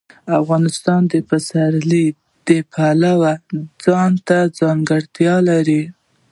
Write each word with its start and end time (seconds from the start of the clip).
افغانستان 0.41 1.01
د 1.13 1.15
پسرلی 1.29 2.05
د 2.47 2.49
پلوه 2.73 3.33
ځانته 3.85 4.37
ځانګړتیا 4.59 5.35
لري. 5.49 5.83